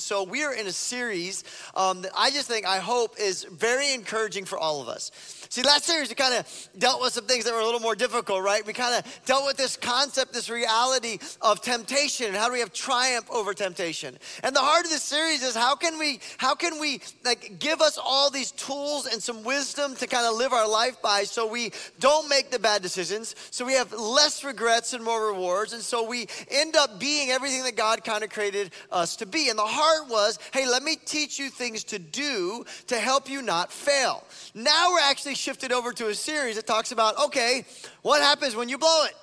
[0.00, 1.44] so we are in a series
[1.74, 5.10] um, that I just think, I hope, is very encouraging for all of us.
[5.50, 7.96] See, last series we kind of dealt with some things that were a little more
[7.96, 8.64] difficult, right?
[8.64, 12.60] We kind of dealt with this concept, this reality of temptation, and how do we
[12.60, 14.16] have triumph over temptation.
[14.44, 17.80] And the heart of this series is how can we, how can we like give
[17.80, 21.48] us all these tools and some wisdom to kind of live our life by, so
[21.48, 25.82] we don't make the bad decisions, so we have less regrets and more rewards, and
[25.82, 29.48] so we end up being everything that God kind of created us to be.
[29.48, 33.42] And the heart was, hey, let me teach you things to do to help you
[33.42, 34.24] not fail.
[34.54, 37.64] Now we're actually shifted over to a series that talks about, okay,
[38.02, 39.14] what happens when you blow it?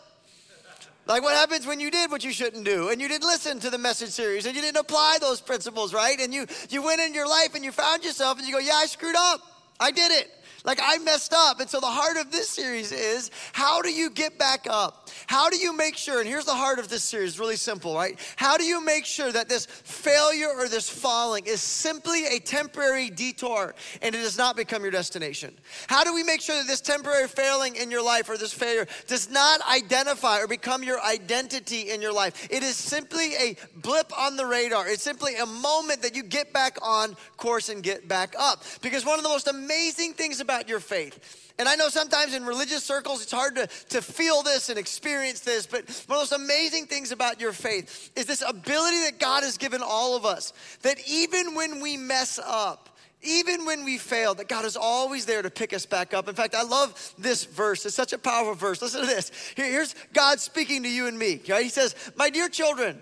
[1.08, 3.70] Like what happens when you did what you shouldn't do and you didn't listen to
[3.70, 6.20] the message series and you didn't apply those principles, right?
[6.20, 8.74] And you you went in your life and you found yourself and you go, "Yeah,
[8.76, 9.40] I screwed up.
[9.80, 10.30] I did it."
[10.66, 11.62] Like I messed up.
[11.62, 15.07] And so the heart of this series is how do you get back up?
[15.26, 18.20] How do you make sure, and here's the heart of this series, really simple, right?
[18.36, 23.10] How do you make sure that this failure or this falling is simply a temporary
[23.10, 25.54] detour and it does not become your destination?
[25.88, 28.88] How do we make sure that this temporary failing in your life or this failure
[29.08, 32.48] does not identify or become your identity in your life?
[32.52, 34.88] It is simply a blip on the radar.
[34.88, 38.64] It's simply a moment that you get back on course and get back up.
[38.82, 41.47] Because one of the most amazing things about your faith.
[41.60, 45.40] And I know sometimes in religious circles it's hard to, to feel this and experience
[45.40, 49.20] this, but one of the most amazing things about your faith is this ability that
[49.20, 52.90] God has given all of us that even when we mess up,
[53.24, 56.30] even when we fail, that God is always there to pick us back up.
[56.30, 57.84] In fact, I love this verse.
[57.86, 58.80] It's such a powerful verse.
[58.80, 59.32] Listen to this.
[59.56, 61.42] Here's God speaking to you and me.
[61.50, 61.64] Right?
[61.64, 63.02] He says, My dear children,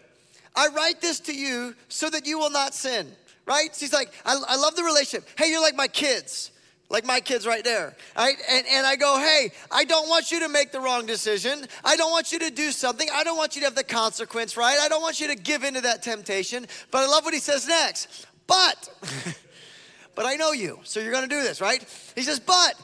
[0.56, 3.12] I write this to you so that you will not sin.
[3.46, 3.76] Right?
[3.78, 5.28] He's like, I, I love the relationship.
[5.38, 6.52] Hey, you're like my kids
[6.90, 7.96] like my kids right there.
[8.16, 8.36] Right?
[8.50, 11.66] And, and I go, hey, I don't want you to make the wrong decision.
[11.84, 13.08] I don't want you to do something.
[13.14, 14.78] I don't want you to have the consequence, right?
[14.80, 16.68] I don't want you to give into that temptation.
[16.92, 18.28] But I love what he says next.
[18.48, 18.90] But,
[20.16, 21.84] but I know you, so you're gonna do this, right?
[22.16, 22.76] He says, but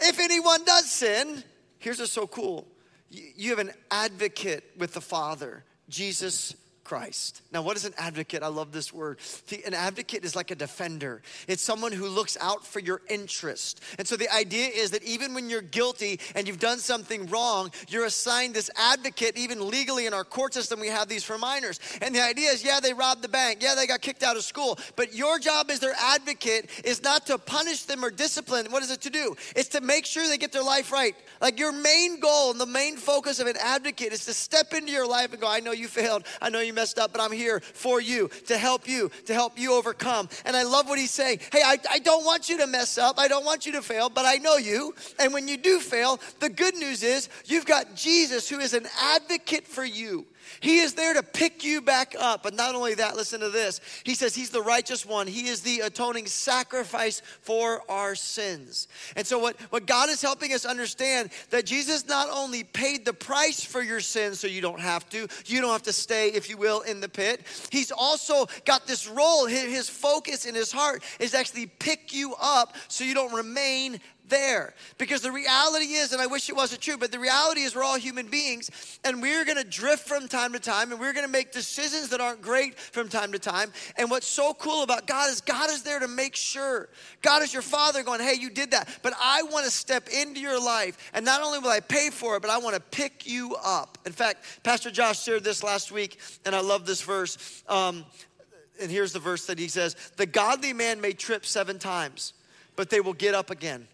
[0.00, 1.42] if anyone does sin,
[1.78, 2.66] here's what's so cool.
[3.10, 6.54] You have an advocate with the Father, Jesus
[6.88, 7.42] Christ.
[7.52, 8.42] Now, what is an advocate?
[8.42, 9.18] I love this word.
[9.66, 13.82] An advocate is like a defender, it's someone who looks out for your interest.
[13.98, 17.70] And so the idea is that even when you're guilty and you've done something wrong,
[17.90, 21.78] you're assigned this advocate, even legally in our court system, we have these for minors.
[22.00, 24.42] And the idea is yeah, they robbed the bank, yeah, they got kicked out of
[24.42, 28.66] school, but your job as their advocate is not to punish them or discipline.
[28.70, 29.36] What is it to do?
[29.54, 31.14] It's to make sure they get their life right.
[31.42, 34.90] Like your main goal and the main focus of an advocate is to step into
[34.90, 37.32] your life and go, I know you failed, I know you messed up, but I'm
[37.32, 40.28] here for you to help you, to help you overcome.
[40.44, 41.40] And I love what he's saying.
[41.50, 43.18] Hey, I, I don't want you to mess up.
[43.18, 44.94] I don't want you to fail, but I know you.
[45.18, 48.86] And when you do fail, the good news is you've got Jesus who is an
[49.00, 50.24] advocate for you.
[50.60, 52.42] He is there to pick you back up.
[52.42, 53.80] But not only that, listen to this.
[54.04, 55.26] He says he's the righteous one.
[55.26, 58.88] He is the atoning sacrifice for our sins.
[59.16, 63.12] And so what, what God is helping us understand that Jesus not only paid the
[63.12, 66.48] price for your sins so you don't have to, you don't have to stay, if
[66.48, 67.46] you will, in the pit.
[67.70, 69.46] He's also got this role.
[69.46, 74.74] His focus in his heart is actually pick you up so you don't remain there.
[74.98, 77.84] Because the reality is, and I wish it wasn't true, but the reality is we're
[77.84, 78.70] all human beings
[79.04, 82.42] and we're gonna drift from time to time and we're gonna make decisions that aren't
[82.42, 83.72] great from time to time.
[83.96, 86.88] And what's so cool about God is God is there to make sure.
[87.22, 90.62] God is your father going, hey, you did that, but I wanna step into your
[90.62, 93.98] life and not only will I pay for it, but I wanna pick you up.
[94.06, 97.62] In fact, Pastor Josh shared this last week and I love this verse.
[97.68, 98.04] Um,
[98.80, 102.32] and here's the verse that he says The godly man may trip seven times,
[102.76, 103.88] but they will get up again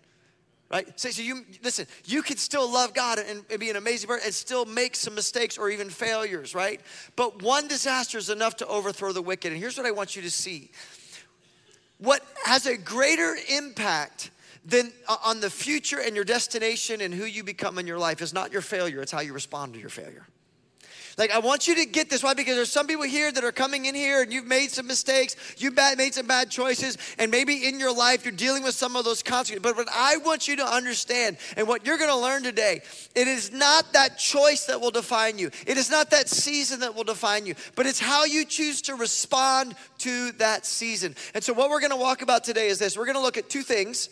[0.71, 0.99] right?
[0.99, 4.27] So, so you listen, you can still love God and, and, be an amazing person
[4.27, 6.81] and still make some mistakes or even failures, right?
[7.17, 9.53] But one disaster is enough to overthrow the wicked.
[9.53, 10.71] And here's what I want you to see.
[11.99, 14.31] What has a greater impact
[14.65, 18.23] than uh, on the future and your destination and who you become in your life
[18.23, 20.27] is not your failure, it's how you respond to your failure.
[21.17, 22.23] Like, I want you to get this.
[22.23, 22.35] Why?
[22.35, 25.37] Because there's some people here that are coming in here and you've made some mistakes,
[25.59, 29.05] you've made some bad choices, and maybe in your life you're dealing with some of
[29.05, 29.63] those consequences.
[29.63, 32.83] But what I want you to understand and what you're gonna learn today,
[33.15, 36.95] it is not that choice that will define you, it is not that season that
[36.95, 41.15] will define you, but it's how you choose to respond to that season.
[41.35, 43.63] And so, what we're gonna walk about today is this we're gonna look at two
[43.63, 44.09] things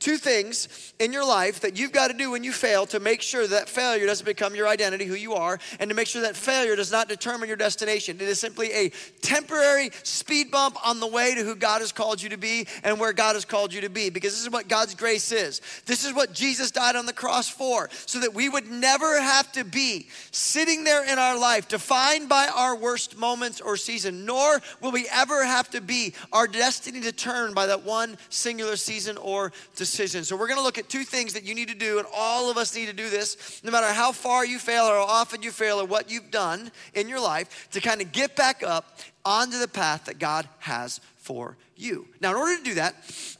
[0.00, 3.22] two things in your life that you've got to do when you fail to make
[3.22, 6.36] sure that failure doesn't become your identity, who you are, and to make sure that
[6.36, 8.16] failure does not determine your destination.
[8.16, 8.90] It is simply a
[9.22, 13.00] temporary speed bump on the way to who God has called you to be and
[13.00, 14.10] where God has called you to be.
[14.10, 15.62] Because this is what God's grace is.
[15.86, 19.50] This is what Jesus died on the cross for, so that we would never have
[19.52, 24.60] to be sitting there in our life defined by our worst moments or season, nor
[24.82, 29.50] will we ever have to be our destiny determined by that one singular season or
[29.76, 29.83] decision.
[29.90, 32.50] So we're going to look at two things that you need to do, and all
[32.50, 35.42] of us need to do this, no matter how far you fail or how often
[35.42, 38.98] you fail or what you've done in your life, to kind of get back up
[39.24, 42.06] onto the path that God has for you.
[42.20, 42.94] Now, in order to do that,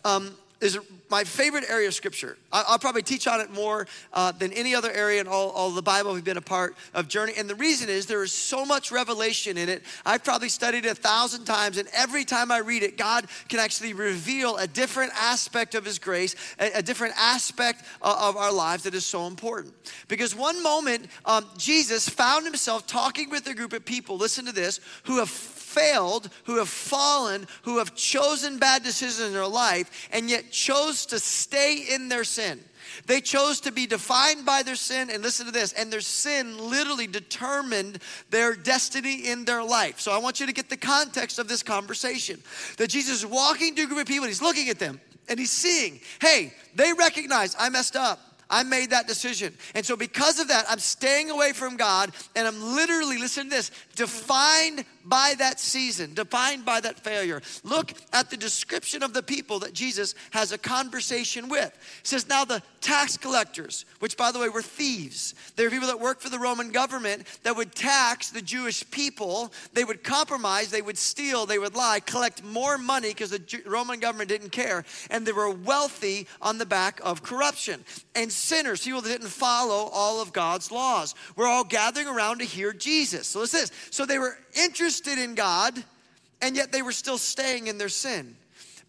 [0.04, 0.36] um,
[1.14, 2.36] my favorite area of scripture.
[2.50, 5.80] I'll probably teach on it more uh, than any other area in all, all the
[5.80, 7.34] Bible we've been a part of Journey.
[7.38, 9.84] And the reason is there is so much revelation in it.
[10.04, 13.60] I've probably studied it a thousand times, and every time I read it, God can
[13.60, 18.52] actually reveal a different aspect of His grace, a, a different aspect of, of our
[18.52, 19.72] lives that is so important.
[20.08, 24.52] Because one moment, um, Jesus found himself talking with a group of people, listen to
[24.52, 25.30] this, who have
[25.74, 31.06] failed, who have fallen, who have chosen bad decisions in their life, and yet chose
[31.06, 32.60] to stay in their sin.
[33.06, 36.58] They chose to be defined by their sin, and listen to this, and their sin
[36.58, 37.98] literally determined
[38.30, 40.00] their destiny in their life.
[40.00, 42.40] So I want you to get the context of this conversation.
[42.78, 45.38] That Jesus is walking through a group of people, and he's looking at them, and
[45.38, 48.20] he's seeing, hey, they recognize I messed up.
[48.50, 49.54] I made that decision.
[49.74, 53.50] And so, because of that, I'm staying away from God and I'm literally, listen to
[53.50, 57.42] this, defined by that season, defined by that failure.
[57.62, 61.72] Look at the description of the people that Jesus has a conversation with.
[62.02, 65.88] He says, Now the tax collectors, which by the way were thieves, they were people
[65.88, 69.52] that worked for the Roman government that would tax the Jewish people.
[69.72, 74.00] They would compromise, they would steal, they would lie, collect more money because the Roman
[74.00, 74.84] government didn't care.
[75.10, 77.84] And they were wealthy on the back of corruption.
[78.14, 82.44] And sinners, people that didn't follow all of God's laws, were all gathering around to
[82.44, 83.26] hear Jesus.
[83.26, 83.83] So listen this.
[83.90, 85.82] So they were interested in God,
[86.40, 88.36] and yet they were still staying in their sin.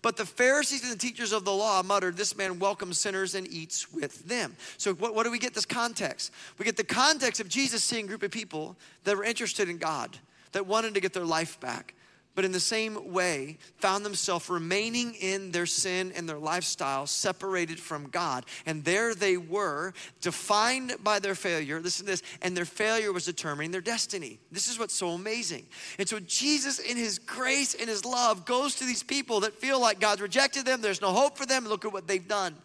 [0.02, 3.48] But the Pharisees and the teachers of the law muttered, This man welcomes sinners and
[3.48, 4.56] eats with them.
[4.78, 6.32] So, what, what, do we get this context?
[6.60, 9.80] We get the context of Jesus seeing a group of people that were interested in
[9.80, 10.16] God,
[10.52, 11.96] that wanted to get their life back
[12.36, 17.80] but in the same way found themselves remaining in their sin and their lifestyle separated
[17.80, 18.46] from God.
[18.66, 21.80] And there they were, defined by their failure.
[21.80, 24.40] Listen to this, and their failure was determining their destiny.
[24.52, 25.66] This is what's so amazing.
[25.98, 29.80] And so Jesus, in his grace and his love, goes to these people that feel
[29.80, 31.66] like God's rejected them, there's no hope for them.
[31.66, 32.56] Look at what they've done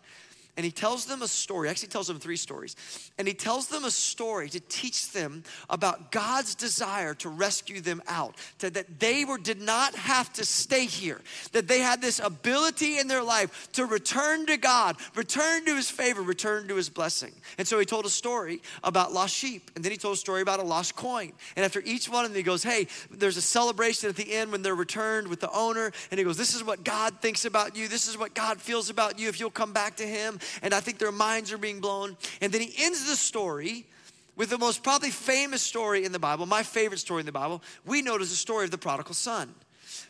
[0.56, 1.68] and he tells them a story.
[1.68, 2.76] Actually, tells them three stories.
[3.18, 8.02] And he tells them a story to teach them about God's desire to rescue them
[8.08, 11.20] out, to, that they were, did not have to stay here,
[11.52, 15.90] that they had this ability in their life to return to God, return to his
[15.90, 17.32] favor, return to his blessing.
[17.58, 20.42] And so he told a story about lost sheep, and then he told a story
[20.42, 21.32] about a lost coin.
[21.56, 24.52] And after each one of them, he goes, Hey, there's a celebration at the end
[24.52, 25.92] when they're returned with the owner.
[26.10, 27.88] And he goes, This is what God thinks about you.
[27.88, 30.80] This is what God feels about you if you'll come back to him and I
[30.80, 32.16] think their minds are being blown.
[32.40, 33.86] And then he ends the story
[34.36, 37.62] with the most probably famous story in the Bible, my favorite story in the Bible.
[37.84, 39.54] We know it as the story of the prodigal son.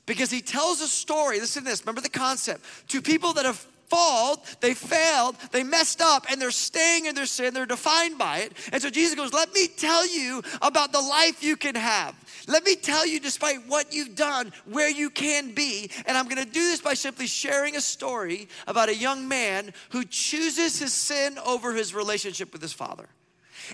[0.06, 3.66] Because he tells a story, listen to this, remember the concept, to people that have
[3.90, 8.38] fallen, they failed, they messed up, and they're staying in their sin, they're defined by
[8.38, 8.52] it.
[8.72, 12.14] And so Jesus goes, Let me tell you about the life you can have.
[12.46, 15.90] Let me tell you, despite what you've done, where you can be.
[16.06, 20.04] And I'm gonna do this by simply sharing a story about a young man who
[20.04, 23.08] chooses his sin over his relationship with his father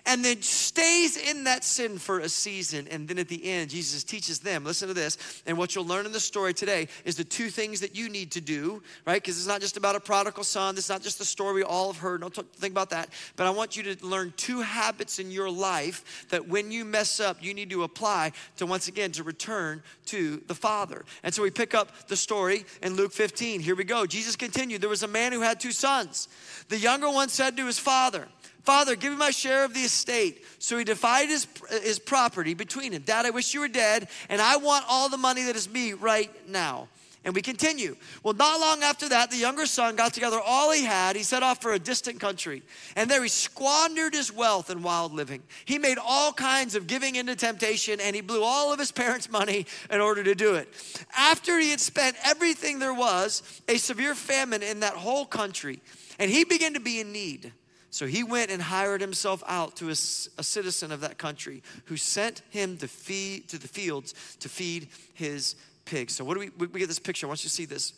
[0.05, 2.87] and then stays in that sin for a season.
[2.89, 5.43] And then at the end, Jesus teaches them listen to this.
[5.47, 8.33] And what you'll learn in the story today is the two things that you need
[8.33, 9.23] to do, right?
[9.23, 11.63] Because it's not just about a prodigal son, this is not just the story we
[11.63, 12.21] all have heard.
[12.21, 13.09] Don't think about that.
[13.37, 17.21] But I want you to learn two habits in your life that when you mess
[17.21, 21.05] up, you need to apply to once again to return to the Father.
[21.23, 23.61] And so we pick up the story in Luke 15.
[23.61, 24.07] Here we go.
[24.07, 26.29] Jesus continued There was a man who had two sons.
[26.69, 28.29] The younger one said to his father,
[28.67, 30.45] Father, give me my share of the estate.
[30.59, 31.47] So he divided his,
[31.83, 33.03] his property between them.
[33.03, 35.93] Dad, I wish you were dead, and I want all the money that is me
[35.93, 36.89] right now.
[37.25, 37.97] And we continue.
[38.23, 41.17] Well, not long after that, the younger son got together all he had.
[41.17, 42.63] He set off for a distant country.
[42.95, 45.43] And there he squandered his wealth in wild living.
[45.65, 49.31] He made all kinds of giving into temptation, and he blew all of his parents'
[49.31, 50.69] money in order to do it.
[51.17, 55.81] After he had spent everything there was, a severe famine in that whole country,
[56.19, 57.53] and he began to be in need.
[57.97, 61.97] So he went and hired himself out to a, a, citizen of that country who
[61.97, 66.15] sent him to feed to the fields to feed his pigs.
[66.15, 67.27] So what do we we get this picture?
[67.27, 67.95] I want you to see this.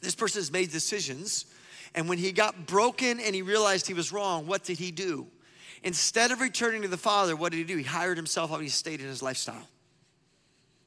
[0.00, 1.46] This person has made decisions,
[1.96, 5.26] and when he got broken and he realized he was wrong, what did he do?
[5.82, 7.76] Instead of returning to the Father, what did he do?
[7.76, 9.68] He hired himself out, he stayed in his lifestyle.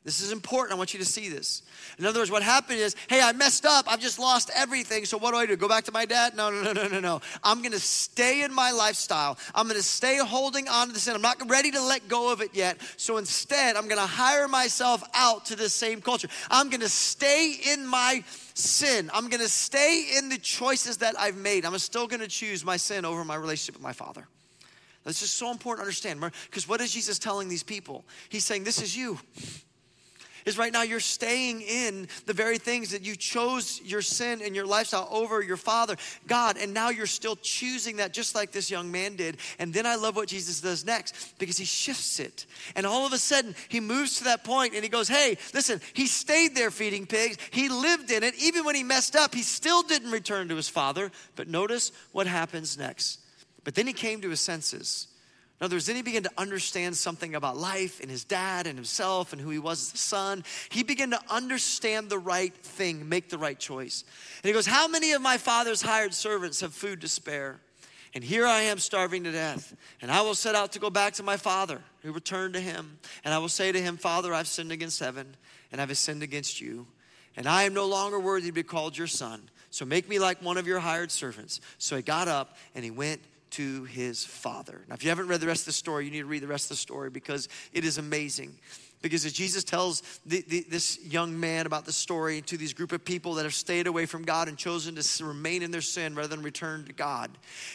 [0.07, 0.71] This is important.
[0.71, 1.63] I want you to see this.
[1.99, 3.91] In other words, what happened is, hey, I messed up.
[3.91, 5.03] I've just lost everything.
[5.03, 5.57] So what do I do?
[5.57, 6.33] Go back to my dad?
[6.33, 7.21] No, no, no, no, no, no.
[7.43, 9.37] I'm going to stay in my lifestyle.
[9.53, 11.13] I'm going to stay holding on to the sin.
[11.13, 12.77] I'm not ready to let go of it yet.
[12.95, 16.29] So instead, I'm going to hire myself out to this same culture.
[16.49, 18.23] I'm going to stay in my
[18.53, 19.11] sin.
[19.13, 21.65] I'm going to stay in the choices that I've made.
[21.65, 24.25] I'm still going to choose my sin over my relationship with my father.
[25.03, 26.21] That's just so important to understand.
[26.45, 28.05] Because what is Jesus telling these people?
[28.29, 29.19] He's saying, This is you
[30.47, 34.55] is right now you're staying in the very things that you chose your sin and
[34.55, 38.71] your lifestyle over your father, God, and now you're still choosing that just like this
[38.71, 39.37] young man did.
[39.59, 42.45] And then I love what Jesus does next because he shifts it.
[42.75, 45.81] And all of a sudden, he moves to that point and he goes, Hey, listen,
[45.93, 48.33] he stayed there feeding pigs, he lived in it.
[48.41, 51.11] Even when he messed up, he still didn't return to his father.
[51.35, 53.19] But notice what happens next.
[53.63, 55.07] But then he came to his senses.
[55.59, 58.77] In other words, then he began to understand something about life and his dad and
[58.77, 60.43] himself and who he was as a son.
[60.69, 64.03] He began to understand the right thing, make the right choice.
[64.43, 67.59] And he goes, How many of my father's hired servants have food to spare?
[68.13, 69.75] And here I am starving to death.
[70.01, 72.99] And I will set out to go back to my father, who returned to him.
[73.23, 75.35] And I will say to him, Father, I've sinned against heaven,
[75.71, 76.87] and I've sinned against you.
[77.35, 79.49] And I am no longer worthy to be called your son.
[79.69, 81.61] So make me like one of your hired servants.
[81.77, 84.81] So he got up and he went to his father.
[84.87, 86.47] Now, if you haven't read the rest of the story, you need to read the
[86.47, 88.57] rest of the story because it is amazing.
[89.01, 92.91] Because as Jesus tells the, the, this young man about the story to these group
[92.91, 96.15] of people that have stayed away from God and chosen to remain in their sin
[96.15, 97.29] rather than return to God,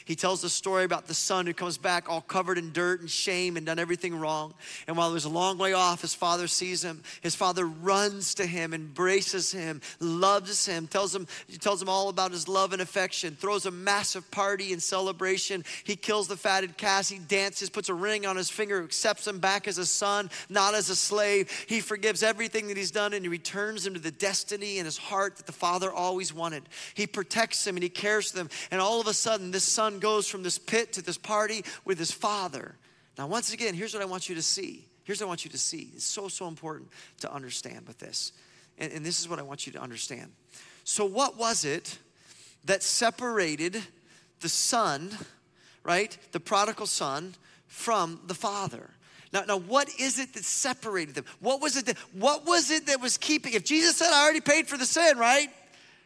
[0.04, 3.08] he tells the story about the son who comes back all covered in dirt and
[3.08, 4.52] shame and done everything wrong.
[4.88, 7.02] And while he was a long way off, his father sees him.
[7.20, 11.28] His father runs to him, embraces him, loves him, tells him,
[11.60, 15.64] tells him all about his love and affection, throws a massive party and celebration.
[15.84, 19.38] He kills the fatted calf, he dances, puts a ring on his finger, accepts him
[19.38, 21.66] back as a son, not as a slave slave.
[21.68, 24.96] He forgives everything that he's done and he returns him to the destiny in his
[24.96, 26.62] heart that the father always wanted.
[26.94, 28.48] He protects him and he cares for them.
[28.70, 31.98] And all of a sudden, this son goes from this pit to this party with
[31.98, 32.76] his father.
[33.18, 34.88] Now, once again, here's what I want you to see.
[35.04, 35.90] Here's what I want you to see.
[35.94, 36.88] It's so, so important
[37.20, 38.32] to understand with this.
[38.78, 40.32] And, and this is what I want you to understand.
[40.84, 41.98] So, what was it
[42.64, 43.82] that separated
[44.40, 45.10] the son,
[45.84, 47.34] right, the prodigal son,
[47.66, 48.90] from the father?
[49.32, 51.24] Now, now what is it that separated them?
[51.40, 53.54] What was it that, what was it that was keeping?
[53.54, 55.48] If Jesus said, I already paid for the sin, right?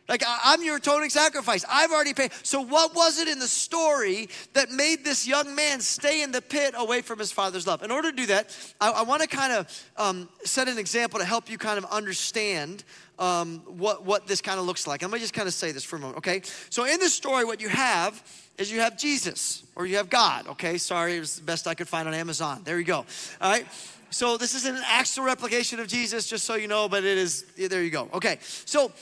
[0.08, 1.64] Like, I'm your atoning sacrifice.
[1.68, 2.30] I've already paid.
[2.44, 6.40] So, what was it in the story that made this young man stay in the
[6.40, 7.82] pit away from his father's love?
[7.82, 11.18] In order to do that, I, I want to kind of um, set an example
[11.18, 12.84] to help you kind of understand
[13.18, 15.02] um, what, what this kind of looks like.
[15.02, 16.42] I'm going to just kind of say this for a moment, okay?
[16.70, 18.22] So, in this story, what you have
[18.58, 20.78] is you have Jesus or you have God, okay?
[20.78, 22.62] Sorry, it was the best I could find on Amazon.
[22.64, 23.04] There you go.
[23.40, 23.66] All right.
[24.10, 27.44] So this isn't an actual replication of Jesus, just so you know, but it is,
[27.56, 28.08] there you go.
[28.14, 28.38] Okay.
[28.40, 28.92] So,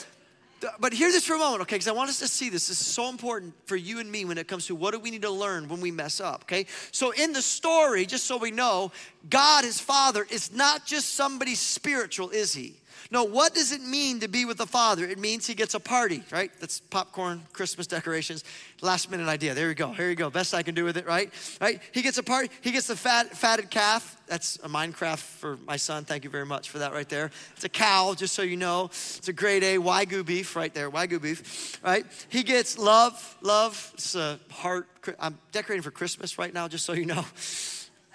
[0.81, 1.77] but hear this for a moment, okay?
[1.77, 2.69] Because I want us to see this.
[2.69, 5.11] This is so important for you and me when it comes to what do we
[5.11, 6.67] need to learn when we mess up, okay?
[6.93, 8.93] So in the story, just so we know,
[9.31, 12.77] God, his father, is not just somebody spiritual, is he?
[13.11, 15.05] No, what does it mean to be with the Father?
[15.05, 16.51] It means he gets a party, right?
[16.61, 18.45] That's popcorn, Christmas decorations,
[18.81, 19.55] last minute idea.
[19.55, 19.93] There you go.
[19.93, 20.31] Here you go.
[20.31, 21.31] Best I can do with it, right?
[21.61, 21.81] Right?
[21.93, 22.51] He gets a party.
[22.61, 24.17] He gets the fat, fatted calf.
[24.27, 26.05] That's a Minecraft for my son.
[26.05, 27.31] Thank you very much for that right there.
[27.57, 28.87] It's a cow, just so you know.
[28.87, 30.91] It's a grade A Wagyu beef right there.
[30.91, 32.07] Wagyu beef, right?
[32.31, 33.91] He gets love, love.
[33.95, 34.89] It's a heart.
[35.19, 37.25] I'm decorating for Christmas right now, just so you know.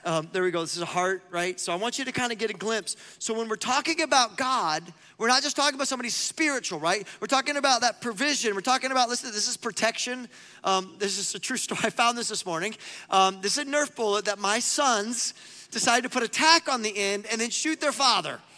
[0.06, 0.62] Um, there we go.
[0.62, 1.60] This is a heart, right?
[1.60, 2.96] So I want you to kind of get a glimpse.
[3.20, 4.84] So when we're talking about God,
[5.18, 7.06] we're not just talking about somebody spiritual, right?
[7.20, 8.56] We're talking about that provision.
[8.56, 10.30] We're talking about, listen, this is protection.
[10.64, 11.82] Um, this is a true story.
[11.84, 12.76] I found this this morning.
[13.10, 15.34] Um, this is a Nerf bullet that my sons
[15.72, 18.40] decided to put a tack on the end and then shoot their father.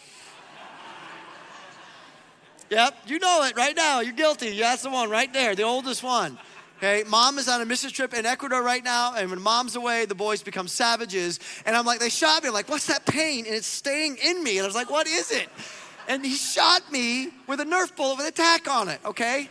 [2.69, 4.00] Yep, you know it right now.
[4.00, 4.57] You're guilty.
[4.57, 6.39] That's the one right there, the oldest one.
[6.83, 10.05] Okay, mom is on a mission trip in Ecuador right now, and when mom's away,
[10.05, 11.39] the boys become savages.
[11.67, 12.47] And I'm like, they shot me.
[12.47, 13.45] I'm like, what's that pain?
[13.45, 14.57] And it's staying in me.
[14.57, 15.47] And I was like, what is it?
[16.09, 19.47] And he shot me with a Nerf bullet with a tack on it, okay?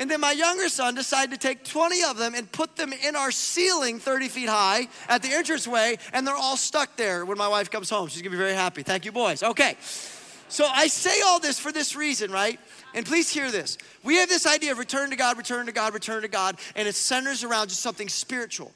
[0.00, 3.14] And then my younger son decided to take 20 of them and put them in
[3.14, 7.46] our ceiling 30 feet high at the entranceway, and they're all stuck there when my
[7.46, 8.08] wife comes home.
[8.08, 8.82] She's gonna be very happy.
[8.82, 9.44] Thank you, boys.
[9.44, 9.76] Okay.
[10.48, 12.58] So I say all this for this reason, right?
[12.94, 13.78] And please hear this.
[14.02, 16.86] We have this idea of return to God, return to God, return to God, and
[16.86, 18.72] it centers around just something spiritual.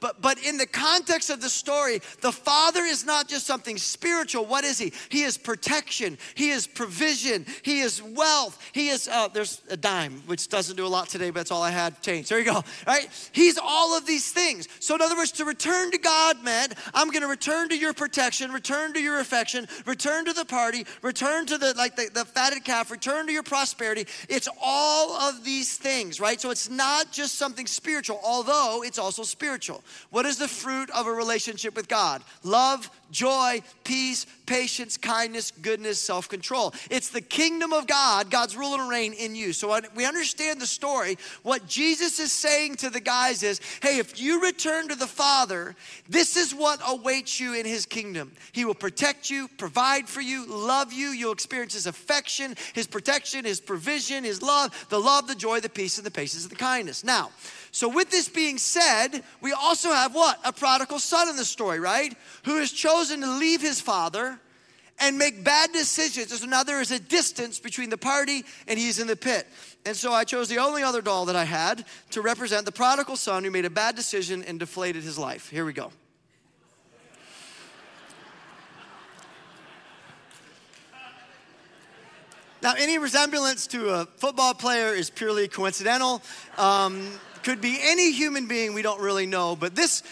[0.00, 4.44] But, but in the context of the story, the Father is not just something spiritual.
[4.44, 4.92] What is He?
[5.08, 10.22] He is protection, He is provision, He is wealth, He is, uh, there's a dime,
[10.26, 12.28] which doesn't do a lot today, but that's all I had change.
[12.28, 13.08] There you go, right?
[13.32, 14.68] He's all of these things.
[14.80, 17.92] So, in other words, to return to God meant I'm going to return to your
[17.92, 22.10] protection, return to your affection, return to the party, return return to the like the,
[22.12, 24.06] the fatted calf, return to your prosperity.
[24.28, 26.40] It's all of these things, right?
[26.40, 29.82] So it's not just something spiritual, although it's also spiritual.
[30.10, 32.22] What is the fruit of a relationship with God?
[32.42, 36.74] Love, joy, peace, patience, kindness, goodness, self control.
[36.90, 39.52] It's the kingdom of God, God's rule and reign in you.
[39.52, 41.18] So we understand the story.
[41.42, 45.76] What Jesus is saying to the guys is hey, if you return to the Father,
[46.08, 48.32] this is what awaits you in his kingdom.
[48.52, 51.08] He will protect you, provide for you, love you.
[51.08, 55.68] You'll experience his affection, his protection, his provision, his love, the love, the joy, the
[55.68, 57.04] peace, and the patience, and the kindness.
[57.04, 57.30] Now,
[57.72, 60.40] so, with this being said, we also have what?
[60.44, 62.16] A prodigal son in the story, right?
[62.44, 64.38] Who has chosen to leave his father
[65.00, 66.38] and make bad decisions.
[66.38, 69.46] So now there is a distance between the party and he's in the pit.
[69.86, 73.16] And so I chose the only other doll that I had to represent the prodigal
[73.16, 75.48] son who made a bad decision and deflated his life.
[75.48, 75.90] Here we go.
[82.62, 86.20] Now, any resemblance to a football player is purely coincidental.
[86.58, 87.08] Um,
[87.42, 90.02] could be any human being we don't really know, but this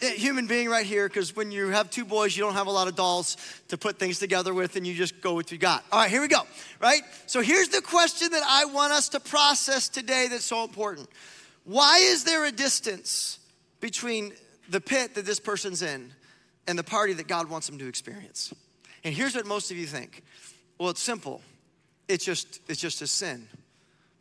[0.00, 2.88] human being right here, because when you have two boys, you don't have a lot
[2.88, 3.36] of dolls
[3.68, 5.84] to put things together with, and you just go with what you got.
[5.92, 6.42] All right, here we go,
[6.80, 7.02] right?
[7.26, 11.08] So here's the question that I want us to process today that's so important.
[11.64, 13.38] Why is there a distance
[13.80, 14.32] between
[14.68, 16.12] the pit that this person's in
[16.66, 18.52] and the party that God wants them to experience?
[19.04, 20.22] And here's what most of you think.
[20.78, 21.42] Well, it's simple.
[22.08, 23.48] It's just it's just a sin.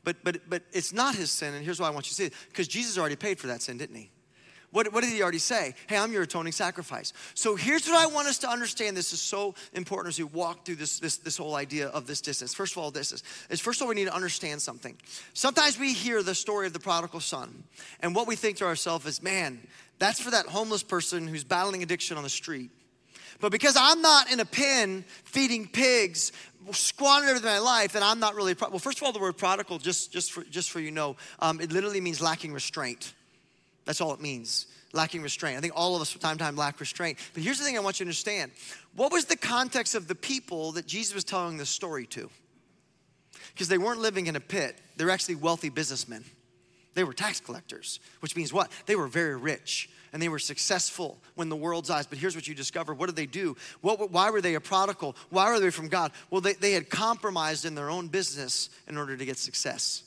[0.04, 2.26] But, but, but it's not his sin, and here's why I want you to see
[2.26, 4.12] it because Jesus already paid for that sin, didn't he?
[4.74, 5.76] What, what, did he already say?
[5.86, 7.14] Hey, I'm your atoning sacrifice.
[7.36, 8.98] So here's what I want us to understand.
[8.98, 12.22] This is so important as we walk through this, this, this whole idea of this
[12.22, 12.56] distance.
[12.56, 14.98] First of all, this is, is first of all, we need to understand something.
[15.36, 17.64] Sometimes we hear the story of the prodigal son,
[18.00, 19.60] and what we think to ourselves is, man,
[20.00, 22.72] that's for that homeless person who's battling addiction on the street.
[23.40, 26.32] But because I'm not in a pen feeding pigs,
[26.72, 28.56] squandered everything in my life, then I'm not really.
[28.56, 31.16] Pro- well, first of all, the word prodigal, just just for just for you know,
[31.40, 33.14] um, it literally means lacking restraint.
[33.86, 34.68] That's all it means.
[34.94, 35.58] Lacking restraint.
[35.58, 37.18] I think all of us from time to time lack restraint.
[37.34, 38.52] But here's the thing I want you to understand.
[38.96, 42.30] What was the context of the people that Jesus was telling this story to?
[43.54, 46.24] Because they weren't living in a pit, they're actually wealthy businessmen.
[46.94, 48.72] They were tax collectors, which means what?
[48.86, 52.06] They were very rich and they were successful when the world's eyes.
[52.06, 53.58] But here's what you discover what did they do?
[53.82, 55.16] What, why were they a prodigal?
[55.30, 56.12] Why were they from God?
[56.30, 60.04] Well, they, they had compromised in their own business in order to get success.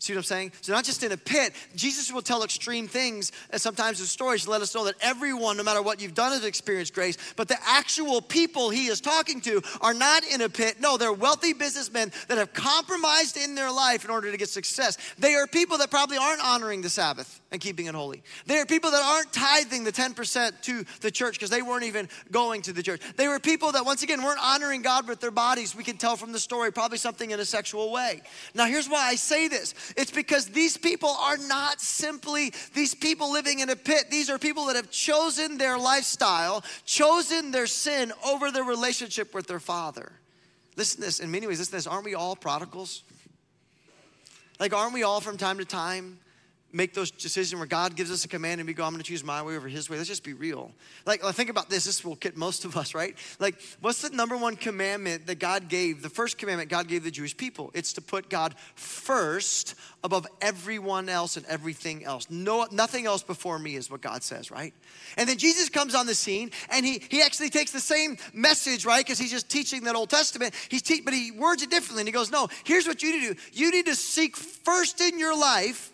[0.00, 0.52] See what I'm saying?
[0.60, 4.44] So, not just in a pit, Jesus will tell extreme things and sometimes in stories
[4.44, 7.18] to let us know that everyone, no matter what you've done, has experienced grace.
[7.34, 10.76] But the actual people he is talking to are not in a pit.
[10.80, 14.98] No, they're wealthy businessmen that have compromised in their life in order to get success.
[15.18, 18.22] They are people that probably aren't honoring the Sabbath and keeping it holy.
[18.46, 22.08] They are people that aren't tithing the 10% to the church because they weren't even
[22.30, 23.00] going to the church.
[23.16, 25.74] They were people that, once again, weren't honoring God with their bodies.
[25.74, 28.20] We can tell from the story, probably something in a sexual way.
[28.54, 33.32] Now, here's why I say this it's because these people are not simply these people
[33.32, 34.10] living in a pit.
[34.10, 39.46] These are people that have chosen their lifestyle, chosen their sin over their relationship with
[39.46, 40.12] their Father.
[40.76, 41.86] Listen to this, in many ways, listen to this.
[41.86, 43.02] Aren't we all prodigals?
[44.60, 46.18] Like, aren't we all from time to time
[46.72, 49.24] make those decisions where God gives us a command and we go, I'm gonna choose
[49.24, 49.96] my way over his way.
[49.96, 50.72] Let's just be real.
[51.06, 51.84] Like, think about this.
[51.84, 53.16] This will get most of us, right?
[53.38, 56.02] Like, what's the number one commandment that God gave?
[56.02, 57.70] The first commandment God gave the Jewish people.
[57.74, 62.26] It's to put God first above everyone else and everything else.
[62.30, 64.74] No, nothing else before me is what God says, right?
[65.16, 68.84] And then Jesus comes on the scene and he, he actually takes the same message,
[68.84, 69.04] right?
[69.04, 70.54] Because he's just teaching that Old Testament.
[70.68, 72.02] He's te- but he words it differently.
[72.02, 73.40] And he goes, No, here's what you need to do.
[73.52, 75.92] You need to seek first in your life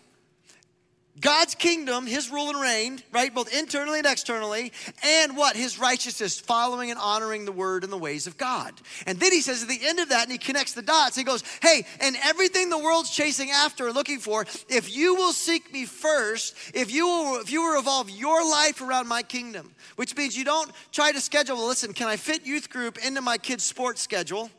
[1.19, 3.33] God's kingdom, his rule and reign, right?
[3.33, 4.73] Both internally and externally,
[5.03, 5.55] and what?
[5.55, 8.73] His righteousness, following and honoring the word and the ways of God.
[9.07, 11.23] And then he says at the end of that, and he connects the dots, he
[11.23, 15.85] goes, Hey, and everything the world's chasing after, looking for, if you will seek me
[15.85, 20.37] first, if you will, if you will revolve your life around my kingdom, which means
[20.37, 23.63] you don't try to schedule, well, listen, can I fit youth group into my kid's
[23.63, 24.49] sports schedule?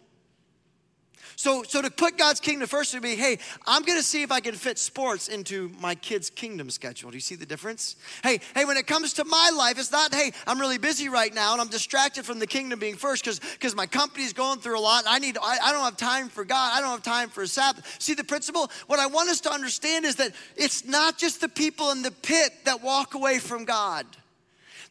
[1.36, 4.40] So, so to put God's kingdom first would be, hey, I'm gonna see if I
[4.40, 7.10] can fit sports into my kid's kingdom schedule.
[7.10, 7.96] Do you see the difference?
[8.22, 11.32] Hey, hey, when it comes to my life, it's not, hey, I'm really busy right
[11.32, 14.78] now and I'm distracted from the kingdom being first because because my company's going through
[14.78, 15.04] a lot.
[15.06, 16.72] I need, I, I don't have time for God.
[16.74, 17.96] I don't have time for a Sabbath.
[17.98, 18.70] See the principle?
[18.86, 22.10] What I want us to understand is that it's not just the people in the
[22.10, 24.06] pit that walk away from God.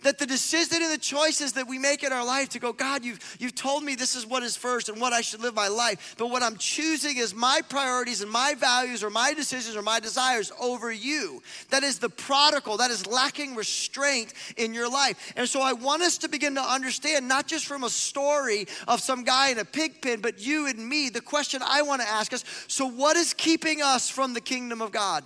[0.06, 3.04] That the decision and the choices that we make in our life to go, God,
[3.04, 5.68] you've, you've told me this is what is first and what I should live my
[5.68, 9.82] life, but what I'm choosing is my priorities and my values or my decisions or
[9.82, 11.42] my desires over you.
[11.72, 15.34] That is the prodigal, that is lacking restraint in your life.
[15.36, 19.02] And so I want us to begin to understand, not just from a story of
[19.02, 22.08] some guy in a pig pen, but you and me, the question I want to
[22.08, 25.24] ask us so, what is keeping us from the kingdom of God?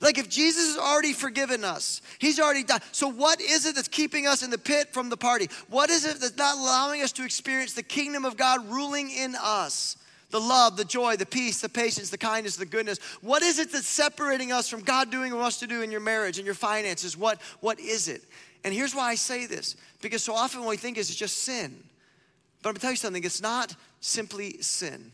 [0.00, 2.80] Like if Jesus has already forgiven us, he's already done.
[2.92, 5.48] So what is it that's keeping us in the pit from the party?
[5.68, 9.34] What is it that's not allowing us to experience the kingdom of God ruling in
[9.40, 9.96] us?
[10.30, 12.98] The love, the joy, the peace, the patience, the kindness, the goodness.
[13.20, 16.00] What is it that's separating us from God doing what wants to do in your
[16.00, 17.16] marriage and your finances?
[17.16, 18.22] What, what is it?
[18.64, 21.38] And here's why I say this because so often what we think is it's just
[21.38, 21.82] sin.
[22.62, 25.12] But I'm gonna tell you something, it's not simply sin.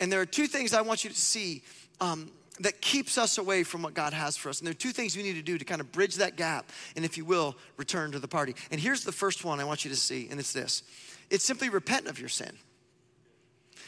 [0.00, 1.62] And there are two things I want you to see
[2.00, 4.58] um, that keeps us away from what God has for us.
[4.60, 6.70] And there are two things we need to do to kind of bridge that gap
[6.96, 8.54] and, if you will, return to the party.
[8.70, 10.82] And here's the first one I want you to see, and it's this
[11.30, 12.52] it's simply repent of your sin.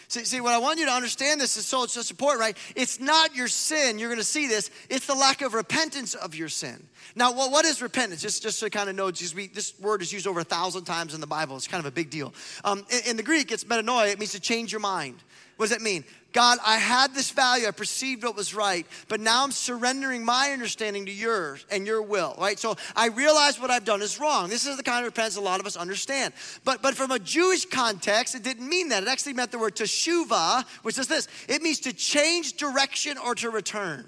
[0.08, 2.56] See, see, what I want you to understand this is so it's just important, right?
[2.76, 6.50] It's not your sin, you're gonna see this, it's the lack of repentance of your
[6.50, 6.86] sin.
[7.16, 8.20] Now, what, what is repentance?
[8.20, 10.84] Just, just you kind of know, just we, this word is used over a thousand
[10.84, 11.56] times in the Bible.
[11.56, 12.34] It's kind of a big deal.
[12.62, 15.16] Um, in, in the Greek, it's metanoia, it means to change your mind.
[15.62, 16.02] What does that mean?
[16.32, 20.50] God, I had this value, I perceived what was right, but now I'm surrendering my
[20.50, 22.58] understanding to yours and your will, right?
[22.58, 24.48] So I realize what I've done is wrong.
[24.48, 26.34] This is the kind of repentance a lot of us understand.
[26.64, 29.04] But, but from a Jewish context, it didn't mean that.
[29.04, 33.36] It actually meant the word teshuva, which is this it means to change direction or
[33.36, 34.04] to return.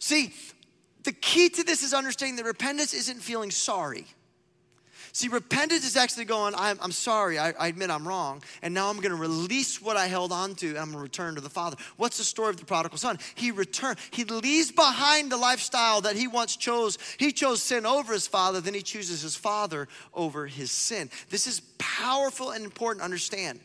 [0.00, 0.34] See,
[1.04, 4.04] the key to this is understanding that repentance isn't feeling sorry.
[5.18, 8.88] See, repentance is actually going, I'm, I'm sorry, I, I, admit I'm wrong, and now
[8.88, 11.76] I'm gonna release what I held on to and I'm gonna return to the Father.
[11.96, 13.18] What's the story of the prodigal son?
[13.34, 16.98] He returned, he leaves behind the lifestyle that he once chose.
[17.16, 21.10] He chose sin over his father, then he chooses his father over his sin.
[21.30, 23.58] This is powerful and important to understand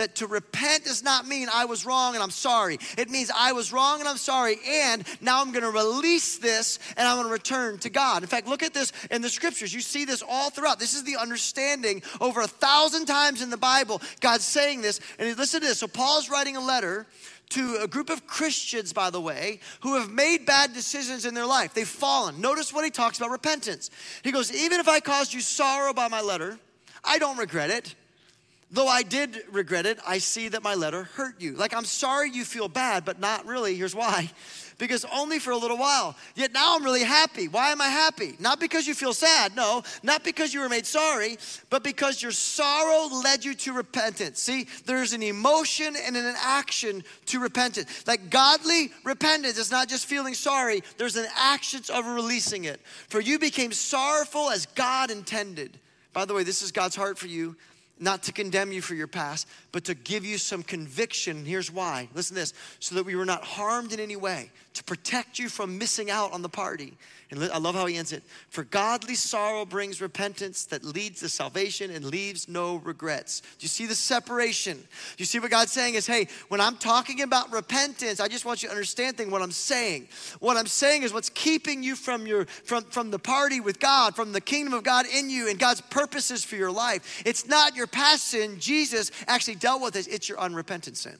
[0.00, 2.78] that to repent does not mean I was wrong and I'm sorry.
[2.96, 7.06] It means I was wrong and I'm sorry, and now I'm gonna release this and
[7.06, 8.22] I'm gonna return to God.
[8.22, 9.74] In fact, look at this in the scriptures.
[9.74, 10.78] You see this all throughout.
[10.78, 14.00] This is the understanding over a thousand times in the Bible.
[14.20, 15.78] God's saying this, and listen to this.
[15.78, 17.06] So, Paul's writing a letter
[17.50, 21.46] to a group of Christians, by the way, who have made bad decisions in their
[21.46, 21.74] life.
[21.74, 22.40] They've fallen.
[22.40, 23.90] Notice what he talks about repentance.
[24.22, 26.58] He goes, Even if I caused you sorrow by my letter,
[27.04, 27.94] I don't regret it.
[28.72, 31.54] Though I did regret it, I see that my letter hurt you.
[31.54, 33.74] Like, I'm sorry you feel bad, but not really.
[33.74, 34.30] Here's why.
[34.78, 36.16] Because only for a little while.
[36.34, 37.48] Yet now I'm really happy.
[37.48, 38.34] Why am I happy?
[38.40, 39.82] Not because you feel sad, no.
[40.02, 41.36] Not because you were made sorry,
[41.68, 44.40] but because your sorrow led you to repentance.
[44.40, 48.06] See, there's an emotion and an action to repentance.
[48.06, 52.80] Like, godly repentance is not just feeling sorry, there's an action of releasing it.
[53.10, 55.78] For you became sorrowful as God intended.
[56.14, 57.54] By the way, this is God's heart for you
[58.00, 61.44] not to condemn you for your past, but to give you some conviction.
[61.44, 62.08] Here's why.
[62.14, 65.48] Listen to this so that we were not harmed in any way, to protect you
[65.48, 66.96] from missing out on the party.
[67.32, 68.24] And I love how he ends it.
[68.48, 73.40] For godly sorrow brings repentance that leads to salvation and leaves no regrets.
[73.40, 74.78] Do you see the separation?
[74.78, 74.86] Do
[75.18, 78.64] you see what God's saying is, hey, when I'm talking about repentance, I just want
[78.64, 80.08] you to understand thing, what I'm saying.
[80.40, 84.16] What I'm saying is what's keeping you from your from, from the party with God,
[84.16, 87.22] from the kingdom of God in you and God's purposes for your life.
[87.24, 88.58] It's not your past sin.
[88.58, 90.08] Jesus actually dealt with it.
[90.08, 91.18] It's your unrepentant sin.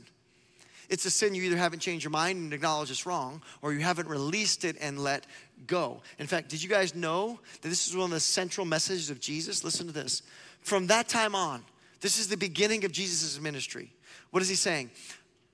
[0.89, 3.79] It's a sin you either haven't changed your mind and acknowledged it's wrong, or you
[3.79, 5.25] haven't released it and let
[5.69, 6.03] go.
[6.19, 9.21] In fact, did you guys know that this is one of the central messages of
[9.21, 9.63] Jesus?
[9.63, 10.23] Listen to this.
[10.63, 11.63] From that time on,
[12.01, 13.93] this is the beginning of Jesus' ministry.
[14.31, 14.91] What is he saying?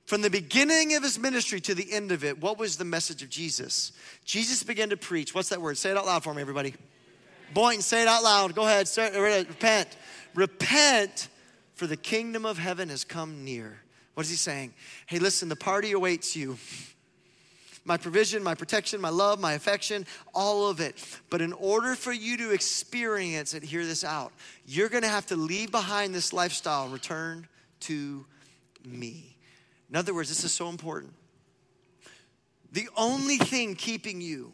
[0.07, 3.23] From the beginning of his ministry to the end of it, what was the message
[3.23, 3.93] of Jesus?
[4.25, 5.35] Jesus began to preach.
[5.35, 5.77] What's that word?
[5.77, 6.75] Say it out loud for me, everybody.
[7.53, 8.55] Boynton, say it out loud.
[8.55, 8.89] Go ahead.
[8.89, 9.89] Start, repent.
[10.37, 11.29] Repent,
[11.75, 13.81] for the kingdom of heaven has come near.
[14.15, 14.75] What is he saying?
[15.07, 16.59] Hey, listen, the party awaits you.
[17.85, 21.03] My provision, my protection, my love, my affection, all of it.
[21.31, 24.33] But in order for you to experience it, hear this out,
[24.67, 27.47] you're gonna have to leave behind this lifestyle and return
[27.81, 28.25] to
[28.85, 29.37] me.
[29.89, 31.15] In other words, this is so important.
[32.73, 34.53] The only thing keeping you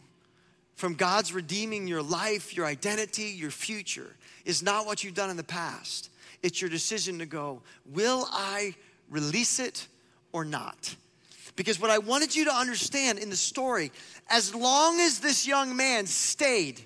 [0.74, 5.36] from God's redeeming your life, your identity, your future is not what you've done in
[5.36, 6.10] the past.
[6.42, 8.74] It's your decision to go, will I
[9.08, 9.86] release it
[10.32, 10.96] or not.
[11.54, 13.92] Because what I wanted you to understand in the story,
[14.28, 16.80] as long as this young man stayed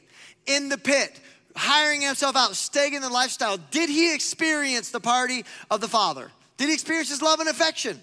[0.46, 1.20] in the pit,
[1.54, 6.30] hiring himself out, staying in the lifestyle, did he experience the party of the Father?
[6.56, 8.02] Did he experience his love and affection?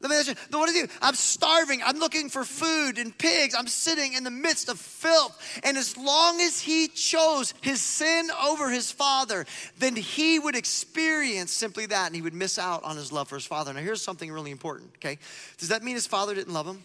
[0.00, 0.88] Let me ask you, What what is he?
[1.02, 1.82] I'm starving.
[1.84, 3.54] I'm looking for food and pigs.
[3.54, 5.60] I'm sitting in the midst of filth.
[5.62, 9.44] And as long as he chose his sin over his father,
[9.78, 13.34] then he would experience simply that and he would miss out on his love for
[13.34, 13.74] his father.
[13.74, 15.18] Now, here's something really important, okay?
[15.58, 16.82] Does that mean his father didn't love him?